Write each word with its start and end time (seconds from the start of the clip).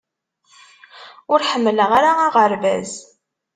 Ur 1.31 1.41
ḥemmleɣ 1.49 1.89
ara 1.99 2.11
aɣerbaz 2.27 2.91